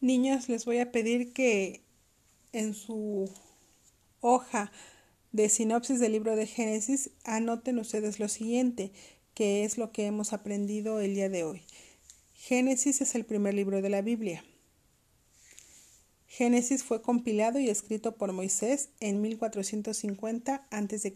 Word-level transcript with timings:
Niños, 0.00 0.50
les 0.50 0.66
voy 0.66 0.78
a 0.78 0.92
pedir 0.92 1.32
que 1.32 1.80
en 2.52 2.74
su 2.74 3.30
hoja 4.20 4.70
de 5.32 5.48
sinopsis 5.48 6.00
del 6.00 6.12
libro 6.12 6.36
de 6.36 6.46
Génesis 6.46 7.10
anoten 7.24 7.78
ustedes 7.78 8.20
lo 8.20 8.28
siguiente, 8.28 8.92
que 9.32 9.64
es 9.64 9.78
lo 9.78 9.92
que 9.92 10.04
hemos 10.04 10.34
aprendido 10.34 11.00
el 11.00 11.14
día 11.14 11.30
de 11.30 11.44
hoy. 11.44 11.62
Génesis 12.34 13.00
es 13.00 13.14
el 13.14 13.24
primer 13.24 13.54
libro 13.54 13.80
de 13.80 13.88
la 13.88 14.02
Biblia. 14.02 14.44
Génesis 16.26 16.84
fue 16.84 17.00
compilado 17.00 17.58
y 17.58 17.70
escrito 17.70 18.16
por 18.16 18.34
Moisés 18.34 18.90
en 19.00 19.22
1450 19.22 20.66
a.C. 20.70 21.14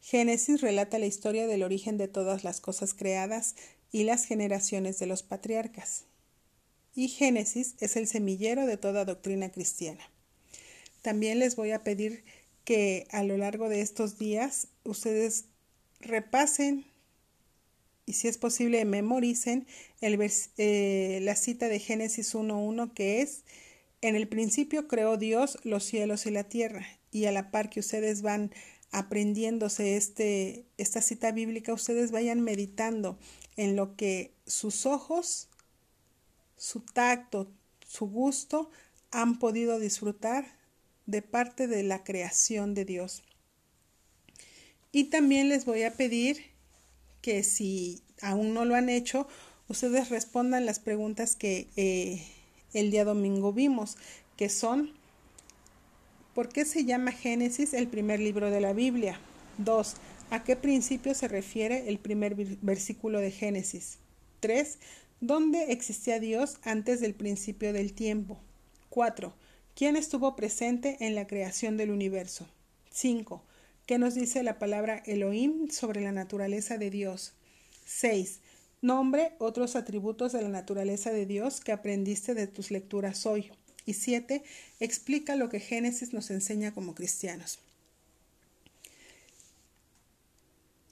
Génesis 0.00 0.60
relata 0.60 0.98
la 0.98 1.06
historia 1.06 1.46
del 1.46 1.62
origen 1.62 1.96
de 1.96 2.08
todas 2.08 2.42
las 2.42 2.60
cosas 2.60 2.92
creadas 2.92 3.54
y 3.92 4.02
las 4.02 4.24
generaciones 4.24 4.98
de 4.98 5.06
los 5.06 5.22
patriarcas. 5.22 6.07
Y 6.94 7.08
Génesis 7.08 7.74
es 7.80 7.96
el 7.96 8.06
semillero 8.06 8.66
de 8.66 8.76
toda 8.76 9.04
doctrina 9.04 9.50
cristiana. 9.50 10.10
También 11.02 11.38
les 11.38 11.56
voy 11.56 11.70
a 11.70 11.84
pedir 11.84 12.24
que 12.64 13.06
a 13.10 13.22
lo 13.22 13.36
largo 13.36 13.68
de 13.68 13.80
estos 13.80 14.18
días 14.18 14.68
ustedes 14.84 15.46
repasen 16.00 16.86
y 18.04 18.14
si 18.14 18.26
es 18.28 18.38
posible 18.38 18.84
memoricen 18.84 19.66
el 20.00 20.18
eh, 20.56 21.20
la 21.22 21.36
cita 21.36 21.68
de 21.68 21.78
Génesis 21.78 22.34
1.1 22.34 22.92
que 22.94 23.20
es, 23.20 23.44
en 24.00 24.16
el 24.16 24.28
principio 24.28 24.88
creó 24.88 25.16
Dios 25.16 25.58
los 25.62 25.84
cielos 25.84 26.26
y 26.26 26.30
la 26.30 26.44
tierra 26.44 26.86
y 27.10 27.26
a 27.26 27.32
la 27.32 27.50
par 27.50 27.68
que 27.70 27.80
ustedes 27.80 28.22
van 28.22 28.52
aprendiéndose 28.90 29.96
este, 29.96 30.64
esta 30.78 31.02
cita 31.02 31.32
bíblica, 31.32 31.74
ustedes 31.74 32.10
vayan 32.10 32.40
meditando 32.40 33.18
en 33.56 33.76
lo 33.76 33.96
que 33.96 34.32
sus 34.46 34.86
ojos, 34.86 35.48
su 36.58 36.80
tacto, 36.80 37.50
su 37.86 38.06
gusto 38.06 38.70
han 39.10 39.38
podido 39.38 39.78
disfrutar 39.78 40.44
de 41.06 41.22
parte 41.22 41.66
de 41.66 41.82
la 41.82 42.04
creación 42.04 42.74
de 42.74 42.84
Dios. 42.84 43.22
Y 44.92 45.04
también 45.04 45.48
les 45.48 45.64
voy 45.64 45.84
a 45.84 45.94
pedir 45.94 46.44
que 47.22 47.42
si 47.42 48.02
aún 48.20 48.52
no 48.52 48.64
lo 48.64 48.74
han 48.74 48.88
hecho, 48.88 49.26
ustedes 49.68 50.10
respondan 50.10 50.66
las 50.66 50.80
preguntas 50.80 51.36
que 51.36 51.68
eh, 51.76 52.26
el 52.72 52.90
día 52.90 53.04
domingo 53.04 53.52
vimos, 53.52 53.96
que 54.36 54.48
son, 54.48 54.92
¿por 56.34 56.48
qué 56.48 56.64
se 56.64 56.84
llama 56.84 57.12
Génesis 57.12 57.74
el 57.74 57.88
primer 57.88 58.20
libro 58.20 58.50
de 58.50 58.60
la 58.60 58.72
Biblia? 58.72 59.20
2. 59.58 59.94
¿A 60.30 60.44
qué 60.44 60.56
principio 60.56 61.14
se 61.14 61.28
refiere 61.28 61.88
el 61.88 61.98
primer 61.98 62.34
versículo 62.34 63.20
de 63.20 63.30
Génesis? 63.30 63.98
3. 64.40 64.78
¿Dónde 65.20 65.72
existía 65.72 66.20
Dios 66.20 66.58
antes 66.62 67.00
del 67.00 67.12
principio 67.12 67.72
del 67.72 67.92
tiempo? 67.92 68.38
4. 68.90 69.34
¿Quién 69.74 69.96
estuvo 69.96 70.36
presente 70.36 70.96
en 71.00 71.16
la 71.16 71.26
creación 71.26 71.76
del 71.76 71.90
universo? 71.90 72.46
5. 72.92 73.42
¿Qué 73.84 73.98
nos 73.98 74.14
dice 74.14 74.44
la 74.44 74.60
palabra 74.60 75.02
Elohim 75.06 75.70
sobre 75.70 76.02
la 76.02 76.12
naturaleza 76.12 76.78
de 76.78 76.90
Dios? 76.90 77.32
6. 77.84 78.38
Nombre 78.80 79.32
otros 79.40 79.74
atributos 79.74 80.30
de 80.32 80.42
la 80.42 80.50
naturaleza 80.50 81.10
de 81.10 81.26
Dios 81.26 81.60
que 81.62 81.72
aprendiste 81.72 82.34
de 82.34 82.46
tus 82.46 82.70
lecturas 82.70 83.26
hoy. 83.26 83.50
Y 83.86 83.94
7. 83.94 84.44
Explica 84.78 85.34
lo 85.34 85.48
que 85.48 85.58
Génesis 85.58 86.12
nos 86.12 86.30
enseña 86.30 86.72
como 86.72 86.94
cristianos. 86.94 87.58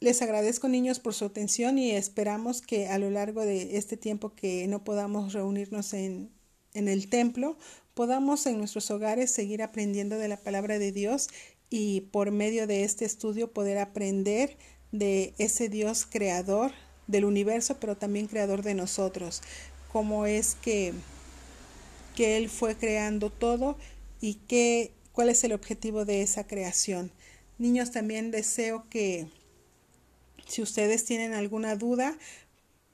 Les 0.07 0.23
agradezco 0.23 0.69
niños 0.69 1.01
por 1.01 1.15
su 1.15 1.25
atención 1.25 1.81
y 1.81 1.91
esperamos 1.91 2.63
que 2.63 2.87
a 2.87 2.97
lo 2.97 3.11
largo 3.11 3.45
de 3.45 3.77
este 3.77 3.97
tiempo 3.97 4.37
que 4.37 4.69
no 4.69 4.85
podamos 4.85 5.33
reunirnos 5.33 5.93
en, 5.95 6.31
en 6.75 6.87
el 6.87 7.09
templo, 7.09 7.57
podamos 7.93 8.47
en 8.47 8.59
nuestros 8.59 8.89
hogares 8.93 9.33
seguir 9.33 9.65
aprendiendo 9.65 10.17
de 10.17 10.29
la 10.29 10.37
palabra 10.37 10.79
de 10.79 10.93
Dios 10.93 11.27
y 11.71 12.03
por 12.13 12.31
medio 12.31 12.69
de 12.69 12.85
este 12.85 13.05
estudio 13.05 13.53
poder 13.53 13.79
aprender 13.79 14.57
de 14.93 15.35
ese 15.39 15.69
Dios 15.69 16.07
creador 16.09 16.71
del 17.09 17.25
universo, 17.25 17.79
pero 17.81 17.97
también 17.97 18.29
creador 18.29 18.63
de 18.63 18.75
nosotros, 18.75 19.43
cómo 19.93 20.25
es 20.25 20.55
que, 20.63 20.93
que 22.15 22.37
Él 22.37 22.49
fue 22.49 22.77
creando 22.77 23.31
todo 23.31 23.77
y 24.21 24.35
qué, 24.47 24.93
cuál 25.11 25.31
es 25.31 25.43
el 25.43 25.53
objetivo 25.53 26.05
de 26.05 26.23
esa 26.23 26.47
creación. 26.47 27.11
Niños, 27.59 27.91
también 27.91 28.31
deseo 28.31 28.89
que 28.89 29.27
si 30.47 30.63
ustedes 30.63 31.05
tienen 31.05 31.35
alguna 31.35 31.77
duda, 31.77 32.17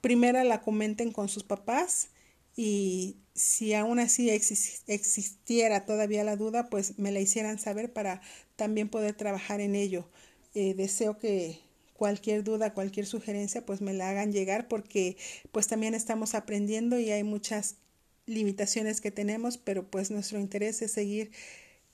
primero 0.01 0.43
la 0.43 0.61
comenten 0.61 1.11
con 1.11 1.29
sus 1.29 1.43
papás 1.43 2.09
y 2.55 3.17
si 3.33 3.73
aún 3.73 3.99
así 3.99 4.29
existiera 4.29 5.85
todavía 5.85 6.23
la 6.23 6.35
duda, 6.35 6.69
pues 6.69 6.99
me 6.99 7.11
la 7.11 7.19
hicieran 7.19 7.57
saber 7.57 7.91
para 7.91 8.21
también 8.55 8.89
poder 8.89 9.15
trabajar 9.15 9.61
en 9.61 9.75
ello. 9.75 10.07
Eh, 10.53 10.75
deseo 10.75 11.17
que 11.17 11.59
cualquier 11.93 12.43
duda, 12.43 12.73
cualquier 12.73 13.05
sugerencia, 13.05 13.65
pues 13.65 13.81
me 13.81 13.93
la 13.93 14.09
hagan 14.09 14.31
llegar 14.31 14.67
porque 14.67 15.17
pues 15.51 15.67
también 15.67 15.95
estamos 15.95 16.35
aprendiendo 16.35 16.99
y 16.99 17.11
hay 17.11 17.23
muchas 17.23 17.77
limitaciones 18.25 19.01
que 19.01 19.11
tenemos, 19.11 19.57
pero 19.57 19.89
pues 19.89 20.11
nuestro 20.11 20.39
interés 20.39 20.81
es 20.81 20.91
seguir 20.91 21.31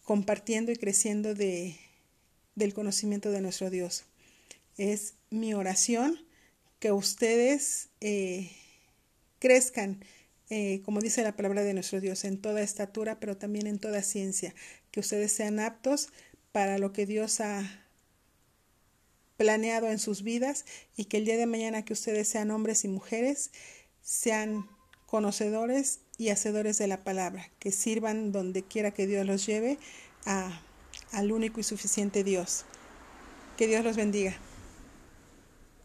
compartiendo 0.04 0.72
y 0.72 0.76
creciendo 0.76 1.36
de, 1.36 1.78
del 2.56 2.74
conocimiento 2.74 3.32
de 3.32 3.42
nuestro 3.42 3.70
Dios. 3.70 4.06
Es 4.80 5.14
mi 5.30 5.54
oración 5.54 6.18
que 6.80 6.92
ustedes 6.92 7.90
eh, 8.02 8.52
crezcan 9.38 10.00
eh, 10.50 10.82
como 10.84 11.00
dice 11.00 11.22
la 11.24 11.36
palabra 11.36 11.62
de 11.64 11.76
nuestro 11.76 12.02
Dios, 12.02 12.24
en 12.24 12.42
toda 12.42 12.62
estatura, 12.62 13.20
pero 13.20 13.38
también 13.38 13.68
en 13.68 13.78
toda 13.78 14.02
ciencia, 14.02 14.56
que 14.92 15.00
ustedes 15.00 15.32
sean 15.32 15.60
aptos 15.60 16.10
para 16.52 16.80
lo 16.80 16.92
que 16.92 17.06
Dios 17.06 17.40
ha 17.40 17.86
planeado 19.38 19.88
en 19.88 20.00
sus 20.00 20.24
vidas 20.24 20.66
y 20.98 21.06
que 21.06 21.18
el 21.18 21.26
día 21.26 21.38
de 21.38 21.46
mañana 21.46 21.86
que 21.86 21.94
ustedes 21.94 22.28
sean 22.28 22.50
hombres 22.50 22.84
y 22.84 22.88
mujeres, 22.88 23.52
sean 24.02 24.68
conocedores 25.06 26.00
y 26.18 26.30
hacedores 26.30 26.80
de 26.80 26.88
la 26.88 27.04
palabra, 27.04 27.52
que 27.60 27.72
sirvan 27.72 28.32
donde 28.32 28.64
quiera 28.64 28.92
que 28.92 29.06
Dios 29.06 29.28
los 29.28 29.46
lleve 29.46 29.78
a, 30.26 30.64
al 31.12 31.32
único 31.32 31.60
y 31.60 31.64
suficiente 31.64 32.24
Dios. 32.24 32.66
Que 33.56 33.68
Dios 33.68 33.84
los 33.84 33.96
bendiga. 33.96 34.36